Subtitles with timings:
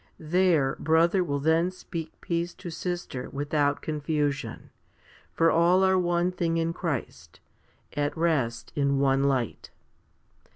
[0.17, 4.71] There brother will then speak peace to sister without confusion,
[5.31, 7.39] for all are one thing in Christ,
[7.95, 9.69] at rest in one light.